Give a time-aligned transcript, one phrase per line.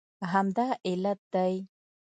[0.31, 1.55] همدا علت دی